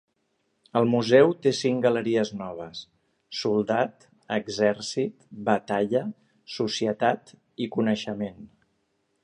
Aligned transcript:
El 0.79 0.87
museu 0.91 1.33
té 1.41 1.51
cinc 1.57 1.83
galeries 1.87 2.31
noves: 2.39 2.81
soldat, 3.41 4.07
exèrcit, 4.39 5.15
batalla, 5.51 6.01
societat 6.57 7.35
i 7.67 7.69
coneixement. 7.77 8.45